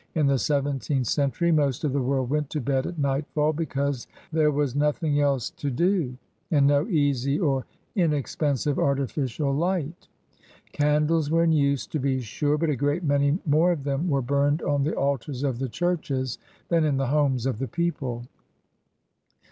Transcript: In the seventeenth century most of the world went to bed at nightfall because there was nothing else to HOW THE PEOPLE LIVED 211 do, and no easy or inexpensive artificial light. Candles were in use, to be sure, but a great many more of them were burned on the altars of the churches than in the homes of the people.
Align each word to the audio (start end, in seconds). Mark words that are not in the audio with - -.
In 0.15 0.25
the 0.25 0.39
seventeenth 0.39 1.05
century 1.05 1.51
most 1.51 1.83
of 1.83 1.93
the 1.93 2.01
world 2.01 2.31
went 2.31 2.49
to 2.49 2.59
bed 2.59 2.87
at 2.87 2.97
nightfall 2.97 3.53
because 3.53 4.07
there 4.31 4.49
was 4.49 4.75
nothing 4.75 5.19
else 5.19 5.51
to 5.51 5.67
HOW 5.69 5.75
THE 5.75 5.75
PEOPLE 5.75 5.85
LIVED 5.85 6.19
211 6.49 6.49
do, 6.49 6.57
and 6.57 6.67
no 6.67 6.89
easy 6.91 7.39
or 7.39 7.65
inexpensive 7.95 8.79
artificial 8.79 9.53
light. 9.53 10.07
Candles 10.71 11.29
were 11.29 11.43
in 11.43 11.51
use, 11.51 11.85
to 11.85 11.99
be 11.99 12.19
sure, 12.19 12.57
but 12.57 12.71
a 12.71 12.75
great 12.75 13.03
many 13.03 13.37
more 13.45 13.71
of 13.71 13.83
them 13.83 14.09
were 14.09 14.23
burned 14.23 14.63
on 14.63 14.81
the 14.81 14.95
altars 14.95 15.43
of 15.43 15.59
the 15.59 15.69
churches 15.69 16.39
than 16.69 16.83
in 16.83 16.97
the 16.97 17.05
homes 17.09 17.45
of 17.45 17.59
the 17.59 17.67
people. 17.67 18.25